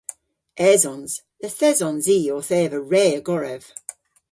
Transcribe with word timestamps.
Esons. 0.71 1.11
Yth 1.45 1.63
esons 1.69 2.05
i 2.17 2.17
owth 2.35 2.51
eva 2.61 2.79
re 2.91 3.03
a 3.19 3.21
gorev. 3.27 3.63